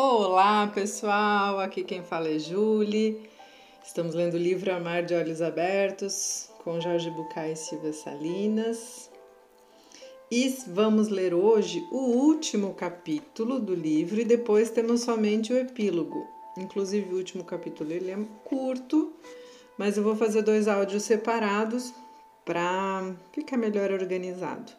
[0.00, 1.58] Olá, pessoal!
[1.58, 3.28] Aqui quem fala é Julie.
[3.84, 9.10] Estamos lendo o livro Amar de Olhos Abertos, com Jorge Bucay e Silvia Salinas.
[10.30, 16.28] E vamos ler hoje o último capítulo do livro e depois temos somente o epílogo.
[16.56, 19.12] Inclusive o último capítulo ele é curto,
[19.76, 21.92] mas eu vou fazer dois áudios separados
[22.44, 24.70] para ficar melhor organizado,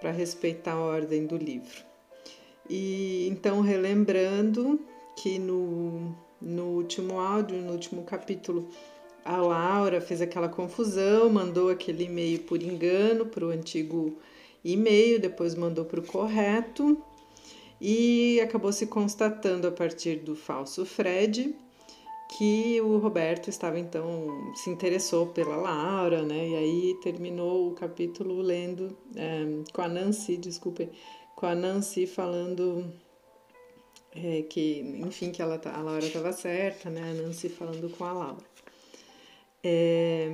[0.00, 1.92] para respeitar a ordem do livro.
[2.68, 4.80] E então relembrando
[5.16, 8.68] que no, no último áudio, no último capítulo,
[9.24, 14.18] a Laura fez aquela confusão, mandou aquele e-mail por engano para o antigo
[14.64, 17.02] e-mail, depois mandou para o correto
[17.80, 21.54] e acabou se constatando a partir do falso Fred
[22.36, 26.48] que o Roberto estava então se interessou pela Laura, né?
[26.48, 30.90] E aí terminou o capítulo lendo é, com a Nancy, desculpem,
[31.34, 32.92] com a Nancy falando
[34.14, 37.02] é, que, enfim, que ela, tá, a Laura estava certa, né?
[37.02, 38.44] A Nancy falando com a Laura.
[39.62, 40.28] É,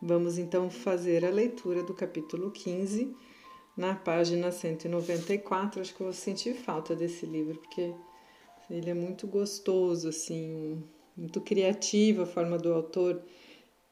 [0.00, 3.16] vamos então fazer a leitura do capítulo 15
[3.76, 5.80] na página 194.
[5.80, 7.92] Acho que eu vou sentir falta desse livro, porque
[8.70, 10.82] ele é muito gostoso, assim,
[11.16, 13.20] muito criativo a forma do autor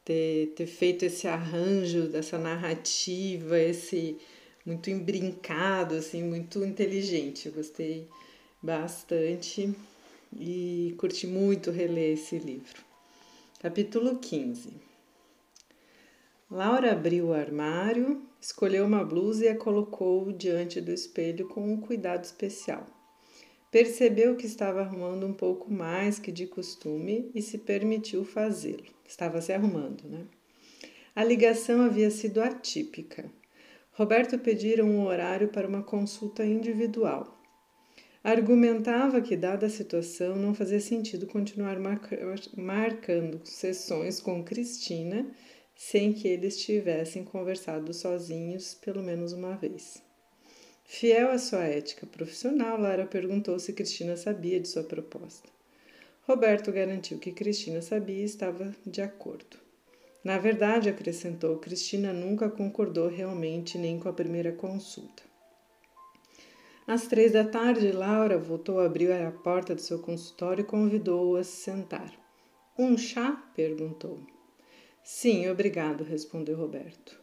[0.05, 4.19] ter, ter feito esse arranjo dessa narrativa, esse
[4.67, 7.47] muito embrincado, assim, muito inteligente.
[7.47, 8.09] Eu gostei
[8.61, 9.73] bastante
[10.37, 12.85] e curti muito reler esse livro.
[13.61, 14.71] Capítulo 15.
[16.51, 21.81] Laura abriu o armário, escolheu uma blusa e a colocou diante do espelho com um
[21.81, 22.87] cuidado especial.
[23.71, 28.85] Percebeu que estava arrumando um pouco mais que de costume e se permitiu fazê-lo.
[29.07, 30.25] Estava se arrumando, né?
[31.15, 33.31] A ligação havia sido atípica.
[33.97, 37.41] Roberto pedira um horário para uma consulta individual.
[38.23, 45.27] Argumentava que, dada a situação, não fazia sentido continuar marcando sessões com Cristina
[45.75, 50.03] sem que eles tivessem conversado sozinhos pelo menos uma vez.
[50.85, 55.49] Fiel à sua ética profissional, Lara perguntou se Cristina sabia de sua proposta.
[56.25, 59.66] Roberto garantiu que Cristina sabia e estava de acordo.
[60.27, 65.23] Na verdade, acrescentou, Cristina nunca concordou realmente nem com a primeira consulta.
[66.85, 71.37] Às três da tarde, Laura voltou a abrir a porta do seu consultório e convidou-o
[71.37, 72.13] a se sentar.
[72.77, 73.41] Um chá?
[73.55, 74.19] perguntou.
[75.01, 77.17] Sim, obrigado, respondeu Roberto.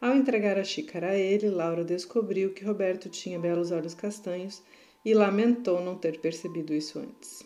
[0.00, 4.62] Ao entregar a xícara a ele, Laura descobriu que Roberto tinha belos olhos castanhos
[5.04, 7.44] e lamentou não ter percebido isso antes.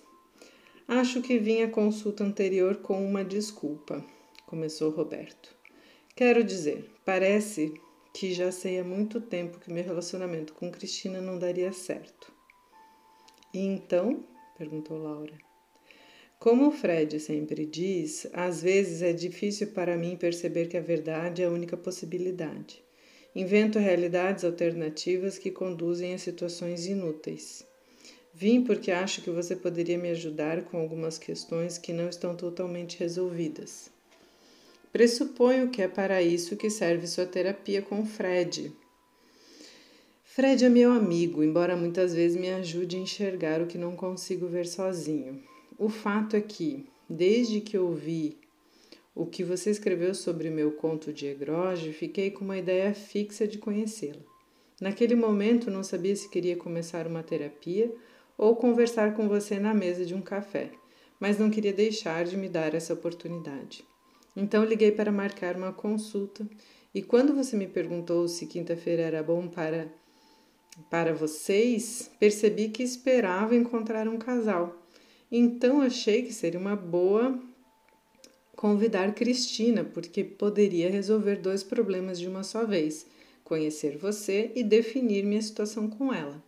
[0.87, 4.05] Acho que vim à consulta anterior com uma desculpa
[4.47, 5.55] começou Roberto.
[6.15, 7.75] Quero dizer, parece
[8.13, 12.33] que já sei há muito tempo que meu relacionamento com Cristina não daria certo.
[13.53, 14.25] E então?
[14.57, 15.37] perguntou Laura.
[16.39, 21.43] Como o Fred sempre diz, às vezes é difícil para mim perceber que a verdade
[21.43, 22.85] é a única possibilidade.
[23.35, 27.67] Invento realidades alternativas que conduzem a situações inúteis.
[28.33, 32.99] Vim porque acho que você poderia me ajudar com algumas questões que não estão totalmente
[32.99, 33.94] resolvidas.
[34.95, 38.73] Pressuponho que é para isso que serve sua terapia com Fred.
[40.23, 44.47] Fred é meu amigo, embora muitas vezes me ajude a enxergar o que não consigo
[44.47, 45.43] ver sozinho.
[45.77, 48.39] O fato é que, desde que ouvi
[49.17, 53.59] o que você escreveu sobre meu conto de Egroge, fiquei com uma ideia fixa de
[53.59, 54.23] conhecê-la.
[54.81, 57.93] Naquele momento não sabia se queria começar uma terapia
[58.39, 60.71] ou conversar com você na mesa de um café,
[61.19, 63.85] mas não queria deixar de me dar essa oportunidade.
[64.37, 66.49] Então liguei para marcar uma consulta
[66.95, 69.89] e quando você me perguntou se quinta-feira era bom para
[70.91, 74.83] para vocês, percebi que esperava encontrar um casal.
[75.31, 77.41] Então achei que seria uma boa
[78.57, 83.07] convidar Cristina, porque poderia resolver dois problemas de uma só vez:
[83.45, 86.43] conhecer você e definir minha situação com ela.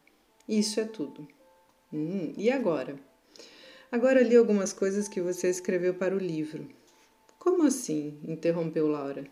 [0.48, 1.26] Isso é tudo.
[1.92, 2.96] Hum, e agora?
[3.90, 6.68] Agora li algumas coisas que você escreveu para o livro.
[7.46, 8.18] Como assim?
[8.26, 9.24] interrompeu Laura.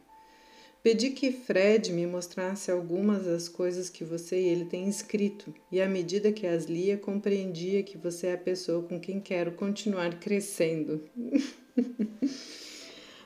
[0.84, 5.80] Pedi que Fred me mostrasse algumas das coisas que você e ele têm escrito, e
[5.80, 10.20] à medida que as lia, compreendia que você é a pessoa com quem quero continuar
[10.20, 11.00] crescendo.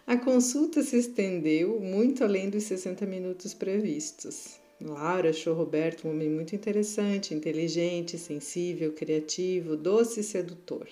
[0.07, 4.59] a consulta se estendeu muito além dos 60 minutos previstos.
[4.81, 10.89] Laura achou Roberto um homem muito interessante, inteligente, sensível, criativo, doce e sedutor.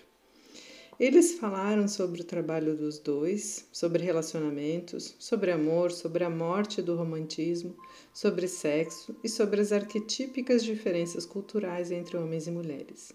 [0.99, 6.97] Eles falaram sobre o trabalho dos dois, sobre relacionamentos, sobre amor, sobre a morte do
[6.97, 7.77] romantismo,
[8.15, 13.13] sobre sexo e sobre as arquetípicas diferenças culturais entre homens e mulheres.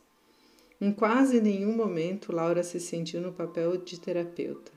[0.79, 4.71] Em quase nenhum momento Laura se sentiu no papel de terapeuta.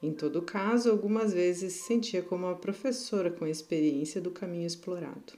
[0.00, 4.66] Em todo caso, algumas vezes se sentia como uma professora com a experiência do caminho
[4.66, 5.32] explorado.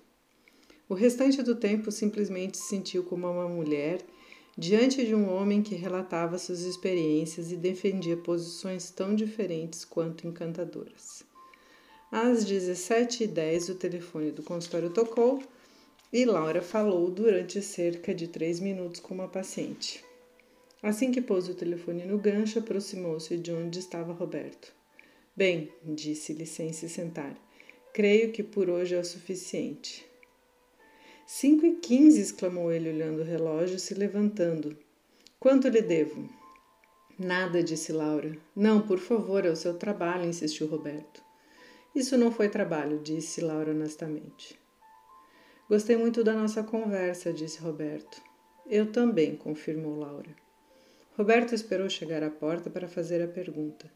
[0.86, 4.04] O restante do tempo simplesmente se sentiu como uma mulher
[4.56, 11.24] diante de um homem que relatava suas experiências e defendia posições tão diferentes quanto encantadoras.
[12.10, 15.42] Às 17h10, o telefone do consultório tocou
[16.12, 20.04] e Laura falou durante cerca de três minutos com uma paciente.
[20.82, 24.74] Assim que pôs o telefone no gancho, aproximou-se de onde estava Roberto.
[25.36, 27.36] Bem, disse-lhe sem se sentar,
[27.94, 30.09] creio que por hoje é o suficiente.
[31.32, 34.76] Cinco e quinze, exclamou ele, olhando o relógio, se levantando.
[35.38, 36.28] Quanto lhe devo?
[37.16, 38.36] Nada, disse Laura.
[38.54, 41.22] Não, por favor, é o seu trabalho, insistiu Roberto.
[41.94, 44.58] Isso não foi trabalho, disse Laura honestamente.
[45.68, 48.20] Gostei muito da nossa conversa, disse Roberto.
[48.68, 50.34] Eu também, confirmou Laura.
[51.16, 53.88] Roberto esperou chegar à porta para fazer a pergunta.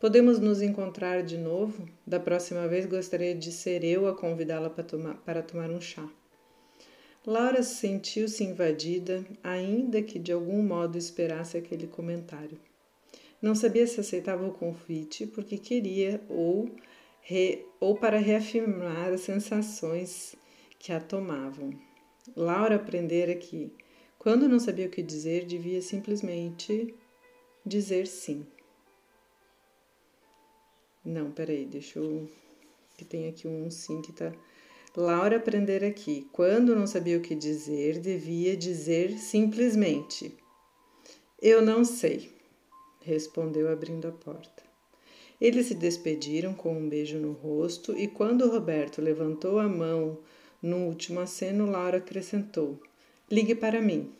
[0.00, 1.88] Podemos nos encontrar de novo?
[2.06, 6.08] Da próxima vez gostaria de ser eu a convidá-la para tomar um chá.
[7.24, 12.58] Laura sentiu-se invadida, ainda que de algum modo esperasse aquele comentário.
[13.40, 16.68] Não sabia se aceitava o convite porque queria ou,
[17.20, 20.34] re, ou para reafirmar as sensações
[20.78, 21.70] que a tomavam.
[22.36, 23.72] Laura aprendera que,
[24.18, 26.92] quando não sabia o que dizer, devia simplesmente
[27.64, 28.44] dizer sim.
[31.04, 32.28] Não, peraí, deixa eu.
[32.96, 34.32] que tem aqui um sim que tá.
[34.96, 36.28] Laura aprender aqui.
[36.32, 40.36] Quando não sabia o que dizer, devia dizer simplesmente:
[41.40, 42.30] Eu não sei,
[43.00, 44.62] respondeu abrindo a porta.
[45.40, 50.18] Eles se despediram com um beijo no rosto e quando Roberto levantou a mão
[50.62, 52.78] no último aceno, Laura acrescentou:
[53.30, 54.12] Ligue para mim.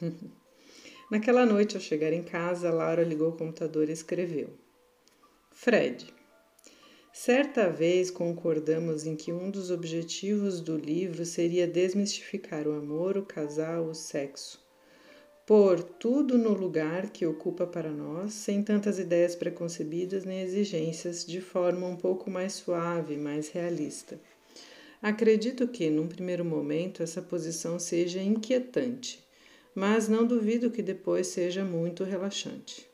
[1.10, 4.50] Naquela noite, ao chegar em casa, Laura ligou o computador e escreveu:
[5.50, 6.06] Fred,
[7.20, 13.24] Certa vez concordamos em que um dos objetivos do livro seria desmistificar o amor, o
[13.24, 14.64] casal, o sexo.
[15.44, 21.40] Pôr tudo no lugar que ocupa para nós, sem tantas ideias preconcebidas nem exigências, de
[21.40, 24.20] forma um pouco mais suave, mais realista.
[25.02, 29.26] Acredito que, num primeiro momento, essa posição seja inquietante,
[29.74, 32.88] mas não duvido que depois seja muito relaxante.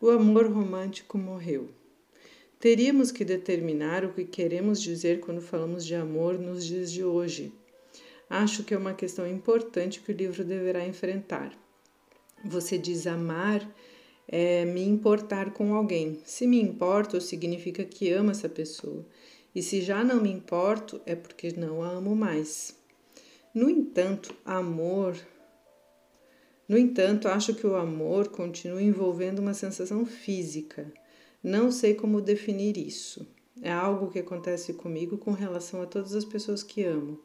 [0.00, 1.85] O amor romântico morreu.
[2.58, 7.52] Teríamos que determinar o que queremos dizer quando falamos de amor nos dias de hoje.
[8.30, 11.52] Acho que é uma questão importante que o livro deverá enfrentar.
[12.42, 13.68] Você diz amar
[14.26, 16.18] é me importar com alguém.
[16.24, 19.04] Se me importo, significa que amo essa pessoa.
[19.54, 22.74] E se já não me importo, é porque não a amo mais.
[23.54, 25.14] No entanto, amor.
[26.66, 30.90] No entanto, acho que o amor continua envolvendo uma sensação física
[31.46, 33.24] não sei como definir isso.
[33.62, 37.20] É algo que acontece comigo com relação a todas as pessoas que amo.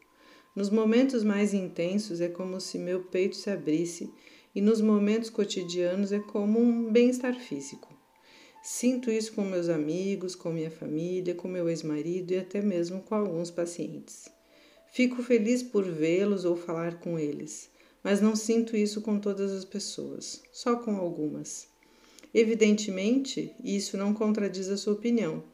[0.54, 4.08] Nos momentos mais intensos é como se meu peito se abrisse,
[4.54, 7.92] e nos momentos cotidianos é como um bem-estar físico.
[8.62, 13.16] Sinto isso com meus amigos, com minha família, com meu ex-marido e até mesmo com
[13.16, 14.28] alguns pacientes.
[14.92, 17.68] Fico feliz por vê-los ou falar com eles,
[18.04, 21.71] mas não sinto isso com todas as pessoas, só com algumas.
[22.34, 25.44] Evidentemente, isso não contradiz a sua opinião.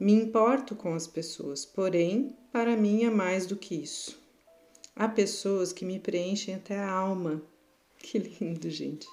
[0.00, 4.18] Me importo com as pessoas, porém, para mim é mais do que isso.
[4.96, 7.42] Há pessoas que me preenchem até a alma.
[8.04, 9.06] Que lindo, gente.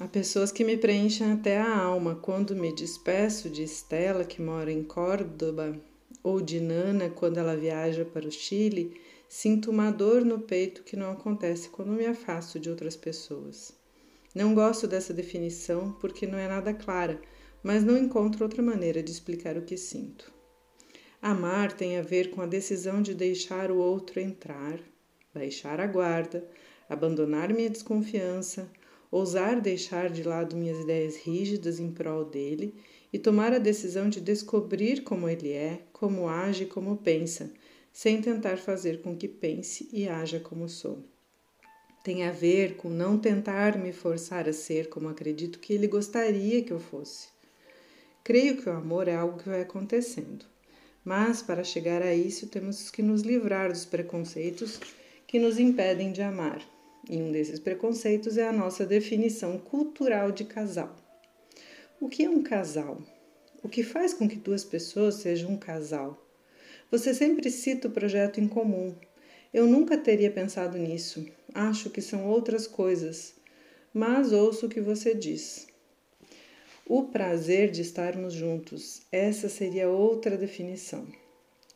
[0.00, 4.72] Há pessoas que me preenchem até a alma quando me despeço de Estela, que mora
[4.72, 5.78] em Córdoba,
[6.22, 10.96] ou de Nana, quando ela viaja para o Chile, sinto uma dor no peito que
[10.96, 13.81] não acontece quando me afasto de outras pessoas.
[14.34, 17.20] Não gosto dessa definição porque não é nada clara,
[17.62, 20.32] mas não encontro outra maneira de explicar o que sinto.
[21.20, 24.80] Amar tem a ver com a decisão de deixar o outro entrar,
[25.34, 26.48] baixar a guarda,
[26.88, 28.70] abandonar minha desconfiança,
[29.10, 32.74] ousar deixar de lado minhas ideias rígidas em prol dele
[33.12, 37.52] e tomar a decisão de descobrir como ele é, como age e como pensa,
[37.92, 41.11] sem tentar fazer com que pense e haja como sou
[42.02, 46.62] tem a ver com não tentar me forçar a ser como acredito que ele gostaria
[46.62, 47.28] que eu fosse.
[48.24, 50.44] Creio que o amor é algo que vai acontecendo,
[51.04, 54.80] mas para chegar a isso temos que nos livrar dos preconceitos
[55.26, 56.60] que nos impedem de amar.
[57.08, 60.94] E um desses preconceitos é a nossa definição cultural de casal.
[62.00, 63.00] O que é um casal?
[63.62, 66.20] O que faz com que duas pessoas sejam um casal?
[66.90, 68.94] Você sempre cita o projeto em comum,
[69.52, 71.26] eu nunca teria pensado nisso.
[71.54, 73.34] Acho que são outras coisas,
[73.92, 75.66] mas ouço o que você diz.
[76.86, 81.06] O prazer de estarmos juntos, essa seria outra definição.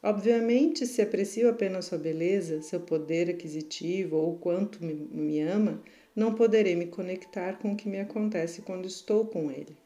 [0.02, 5.83] Obviamente, se aprecio apenas sua beleza, seu poder aquisitivo ou quanto me, me ama,
[6.14, 9.76] não poderei me conectar com o que me acontece quando estou com ele.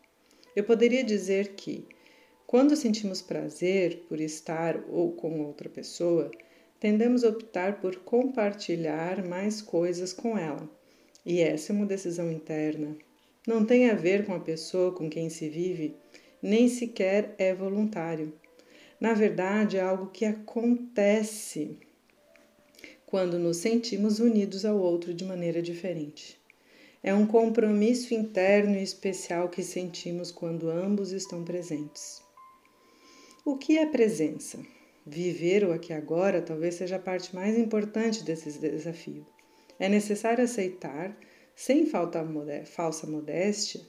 [0.54, 1.87] Eu poderia dizer que,
[2.47, 6.30] quando sentimos prazer por estar ou com outra pessoa,
[6.80, 10.68] tendemos a optar por compartilhar mais coisas com ela.
[11.25, 12.96] E essa é uma decisão interna.
[13.46, 15.94] Não tem a ver com a pessoa com quem se vive,
[16.42, 18.32] nem sequer é voluntário.
[18.99, 21.78] Na verdade, é algo que acontece
[23.06, 26.40] quando nos sentimos unidos ao outro de maneira diferente.
[27.02, 32.22] É um compromisso interno e especial que sentimos quando ambos estão presentes.
[33.44, 34.58] O que é presença?
[35.07, 39.26] Viver o aqui agora talvez seja a parte mais importante desse desafio.
[39.78, 41.16] É necessário aceitar,
[41.57, 42.25] sem falta
[42.66, 43.80] falsa modéstia,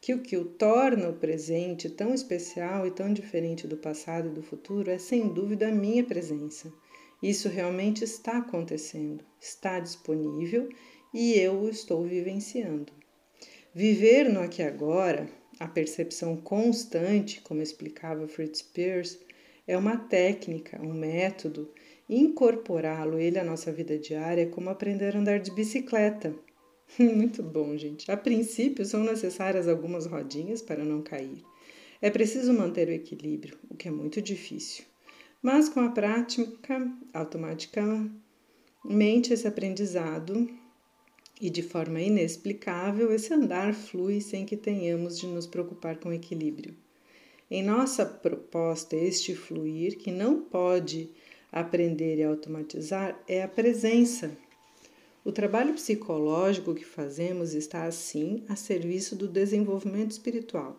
[0.00, 4.32] que o que o torna o presente tão especial e tão diferente do passado e
[4.32, 6.72] do futuro é sem dúvida a minha presença.
[7.22, 10.68] Isso realmente está acontecendo, está disponível
[11.12, 12.92] e eu o estou vivenciando.
[13.74, 15.26] Viver no aqui agora,
[15.58, 19.18] a percepção constante, como explicava Fritz Perls,
[19.66, 21.70] é uma técnica, um método.
[22.08, 26.34] Incorporá-lo ele à nossa vida diária é como aprender a andar de bicicleta.
[26.98, 28.10] Muito bom, gente.
[28.10, 31.42] A princípio são necessárias algumas rodinhas para não cair.
[32.00, 34.84] É preciso manter o equilíbrio, o que é muito difícil.
[35.40, 40.46] Mas com a prática, automaticamente esse aprendizado
[41.40, 46.12] e de forma inexplicável, esse andar flui sem que tenhamos de nos preocupar com o
[46.12, 46.76] equilíbrio.
[47.50, 51.10] Em nossa proposta, este fluir, que não pode
[51.52, 54.36] aprender e automatizar, é a presença.
[55.24, 60.78] O trabalho psicológico que fazemos está, assim, a serviço do desenvolvimento espiritual.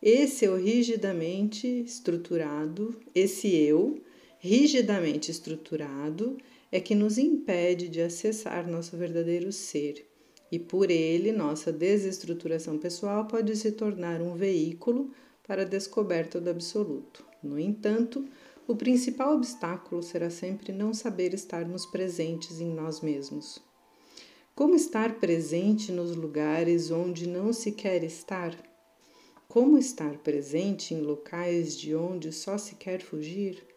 [0.00, 4.00] Esse eu rigidamente estruturado, esse eu
[4.38, 6.36] rigidamente estruturado,
[6.70, 10.06] é que nos impede de acessar nosso verdadeiro ser.
[10.52, 15.10] E por ele, nossa desestruturação pessoal pode se tornar um veículo
[15.48, 17.24] para a descoberta do absoluto.
[17.42, 18.28] No entanto,
[18.66, 23.58] o principal obstáculo será sempre não saber estarmos presentes em nós mesmos.
[24.54, 28.54] Como estar presente nos lugares onde não se quer estar?
[29.48, 33.67] Como estar presente em locais de onde só se quer fugir?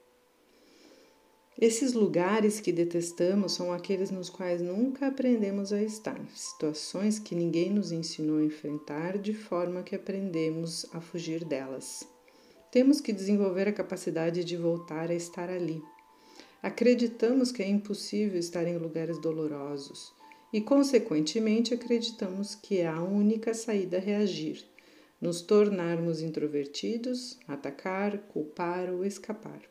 [1.60, 7.70] Esses lugares que detestamos são aqueles nos quais nunca aprendemos a estar, situações que ninguém
[7.70, 12.08] nos ensinou a enfrentar de forma que aprendemos a fugir delas.
[12.72, 15.84] Temos que desenvolver a capacidade de voltar a estar ali.
[16.64, 20.14] Acreditamos que é impossível estar em lugares dolorosos
[20.54, 24.66] e, consequentemente, acreditamos que é a única saída reagir,
[25.20, 29.62] nos tornarmos introvertidos, atacar, culpar ou escapar.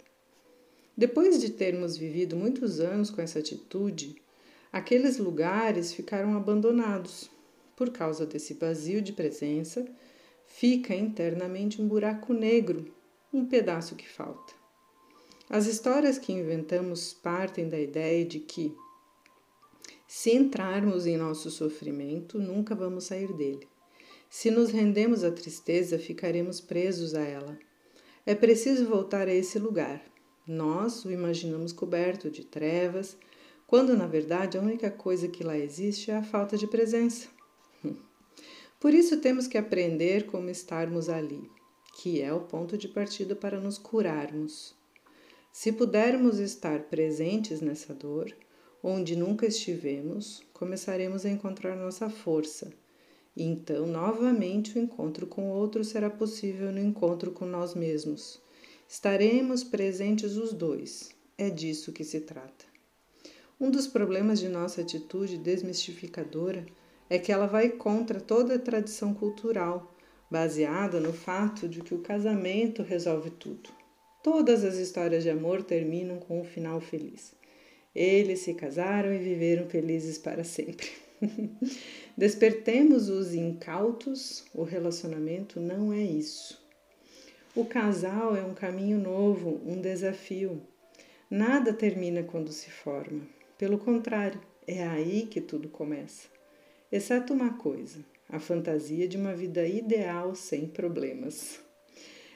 [1.01, 4.17] Depois de termos vivido muitos anos com essa atitude,
[4.71, 7.31] aqueles lugares ficaram abandonados.
[7.75, 9.87] Por causa desse vazio de presença,
[10.45, 12.93] fica internamente um buraco negro,
[13.33, 14.53] um pedaço que falta.
[15.49, 18.77] As histórias que inventamos partem da ideia de que,
[20.07, 23.67] se entrarmos em nosso sofrimento, nunca vamos sair dele.
[24.29, 27.59] Se nos rendemos à tristeza, ficaremos presos a ela.
[28.27, 30.10] É preciso voltar a esse lugar,
[30.51, 33.17] nós o imaginamos coberto de trevas,
[33.69, 37.29] quando na verdade a única coisa que lá existe é a falta de presença.
[38.81, 41.49] Por isso temos que aprender como estarmos ali,
[41.95, 44.75] que é o ponto de partida para nos curarmos.
[45.53, 48.35] Se pudermos estar presentes nessa dor,
[48.83, 52.73] onde nunca estivemos, começaremos a encontrar nossa força.
[53.37, 58.41] E então, novamente, o encontro com o outro será possível no encontro com nós mesmos
[58.93, 61.11] Estaremos presentes os dois.
[61.39, 62.65] É disso que se trata.
[63.61, 66.67] Um dos problemas de nossa atitude desmistificadora
[67.09, 69.95] é que ela vai contra toda a tradição cultural,
[70.29, 73.71] baseada no fato de que o casamento resolve tudo.
[74.25, 77.33] Todas as histórias de amor terminam com um final feliz.
[77.95, 80.89] Eles se casaram e viveram felizes para sempre.
[82.19, 86.61] Despertemos os incautos, o relacionamento não é isso.
[87.53, 90.63] O casal é um caminho novo, um desafio.
[91.29, 93.23] Nada termina quando se forma.
[93.59, 96.29] Pelo contrário, é aí que tudo começa.
[96.93, 101.59] Exceto uma coisa: a fantasia de uma vida ideal sem problemas.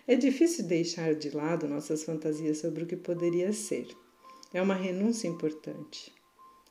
[0.04, 3.86] É difícil deixar de lado nossas fantasias sobre o que poderia ser.
[4.52, 6.12] É uma renúncia importante.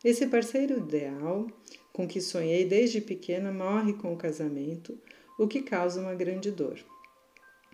[0.04, 1.48] Esse parceiro ideal,
[1.94, 5.00] com que sonhei desde pequena, morre com o casamento,
[5.40, 6.78] o que causa uma grande dor.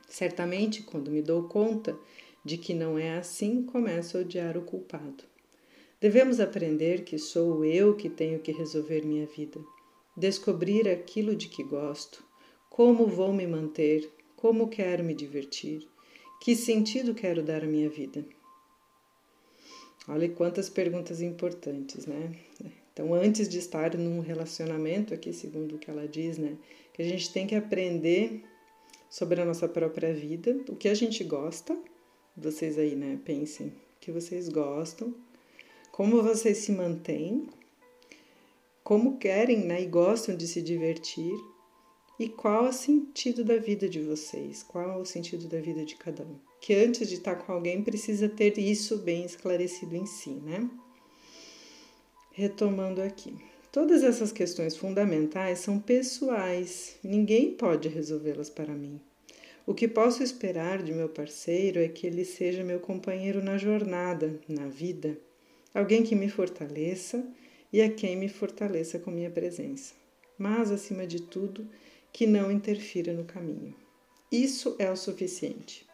[0.10, 1.98] Certamente, quando me dou conta
[2.44, 5.24] de que não é assim, começo a odiar o culpado.
[6.02, 9.60] Devemos aprender que sou eu que tenho que resolver minha vida,
[10.18, 12.24] descobrir aquilo de que gosto,
[12.70, 15.88] como vou me manter, como quero me divertir,
[16.42, 18.26] que sentido quero dar à minha vida.
[20.08, 22.34] Olha quantas perguntas importantes, né?
[22.92, 26.58] Então, antes de estar num relacionamento, aqui segundo o que ela diz, né,
[26.94, 28.44] que a gente tem que aprender
[29.10, 31.78] sobre a nossa própria vida, o que a gente gosta.
[32.38, 35.14] Vocês aí, né, pensem o que vocês gostam,
[35.92, 37.48] como vocês se mantêm,
[38.84, 41.34] como querem, né, e gostam de se divertir
[42.20, 46.24] e qual o sentido da vida de vocês, qual o sentido da vida de cada
[46.24, 46.36] um.
[46.60, 50.70] Que antes de estar com alguém precisa ter isso bem esclarecido em si, né?
[52.32, 53.34] Retomando aqui.
[53.72, 59.00] Todas essas questões fundamentais são pessoais, ninguém pode resolvê-las para mim.
[59.66, 64.40] O que posso esperar de meu parceiro é que ele seja meu companheiro na jornada,
[64.48, 65.16] na vida,
[65.72, 67.24] alguém que me fortaleça
[67.72, 69.94] e a quem me fortaleça com minha presença.
[70.36, 71.68] Mas, acima de tudo,
[72.12, 73.76] que não interfira no caminho.
[74.32, 75.86] Isso é o suficiente.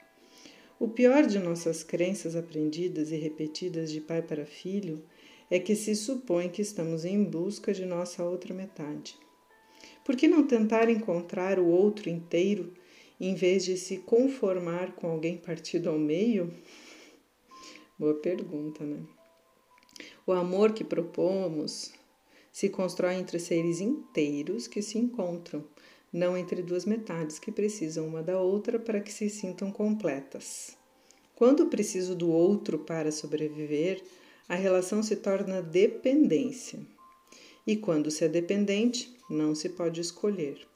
[0.79, 5.03] O pior de nossas crenças aprendidas e repetidas de pai para filho
[5.49, 9.17] é que se supõe que estamos em busca de nossa outra metade.
[10.03, 12.73] Por que não tentar encontrar o outro inteiro
[13.19, 16.53] em vez de se conformar com alguém partido ao meio?
[17.97, 18.99] Boa pergunta, né?
[20.27, 21.93] O amor que propomos
[22.51, 25.63] se constrói entre seres inteiros que se encontram
[26.15, 30.77] não entre duas metades que precisam uma da outra para que se sintam completas.
[31.35, 34.01] Quando preciso do outro para sobreviver,
[34.47, 36.79] a relação se torna dependência.
[37.65, 40.67] E quando se é dependente, não se pode escolher.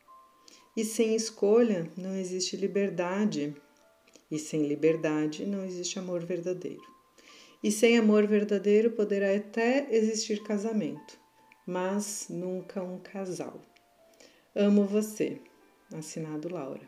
[0.75, 3.53] E sem escolha não existe liberdade.
[4.31, 6.83] E sem liberdade não existe amor verdadeiro.
[7.61, 11.19] E sem amor verdadeiro poderá até existir casamento,
[11.65, 13.61] mas nunca um casal.
[14.55, 15.39] Amo você.
[15.93, 16.87] Assinado Laura.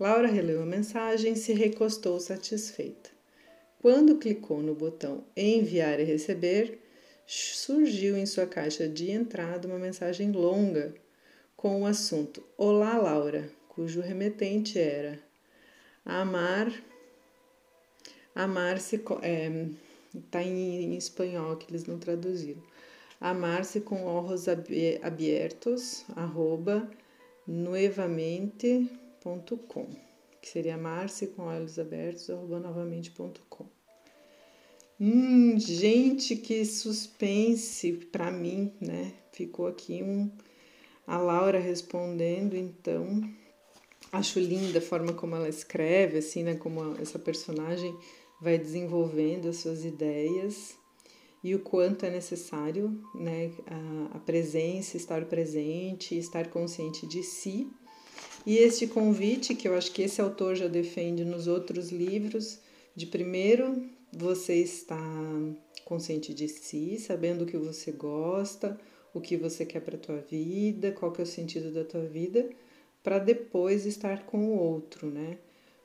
[0.00, 3.17] Laura releu a mensagem e se recostou satisfeita.
[3.80, 6.78] Quando clicou no botão Enviar e Receber,
[7.26, 10.94] surgiu em sua caixa de entrada uma mensagem longa
[11.56, 15.18] com o assunto Olá, Laura, cujo remetente era
[16.04, 16.72] Amar.
[18.34, 19.02] Amar-se.
[19.22, 19.66] É,
[20.30, 22.62] tá em, em espanhol que eles não traduziram
[23.20, 26.88] amar-se com olhos abertos, arroba
[27.46, 29.88] novamente.com,
[30.40, 33.66] que seria amar-se com olhos abertos, novamente.com.
[35.00, 39.12] Hum, gente, que suspense para mim, né?
[39.32, 40.30] Ficou aqui um
[41.06, 43.22] a Laura respondendo, então
[44.12, 46.54] acho linda a forma como ela escreve, assim, né?
[46.56, 47.96] Como essa personagem
[48.40, 50.76] vai desenvolvendo as suas ideias
[51.42, 57.70] e o quanto é necessário né, a, a presença, estar presente, estar consciente de si.
[58.48, 62.58] E este convite, que eu acho que esse autor já defende nos outros livros,
[62.96, 64.98] de primeiro você estar
[65.84, 68.80] consciente de si, sabendo o que você gosta,
[69.12, 72.06] o que você quer para a tua vida, qual que é o sentido da tua
[72.06, 72.48] vida,
[73.02, 75.36] para depois estar com o outro, né?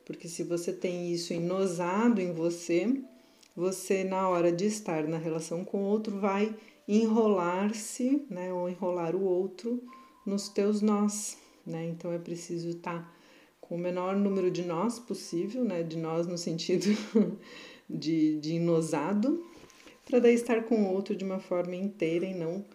[0.05, 2.97] Porque se você tem isso enosado em você,
[3.53, 6.55] você, na hora de estar na relação com o outro, vai
[6.87, 9.83] enrolar-se, né, ou enrolar o outro
[10.25, 11.85] nos teus nós, né?
[11.85, 13.13] Então é preciso estar
[13.59, 16.85] com o menor número de nós possível, né, de nós no sentido
[17.89, 19.43] de, de inosado,
[20.05, 22.65] para daí estar com o outro de uma forma inteira e não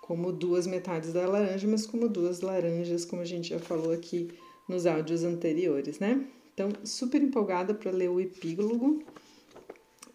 [0.00, 4.30] como duas metades da laranja, mas como duas laranjas, como a gente já falou aqui
[4.66, 6.26] nos áudios anteriores, né?
[6.54, 9.02] Então, super empolgada para ler o epílogo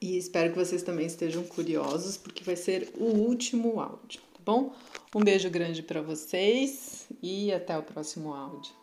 [0.01, 4.73] e espero que vocês também estejam curiosos, porque vai ser o último áudio, tá bom?
[5.15, 8.82] Um beijo grande para vocês e até o próximo áudio.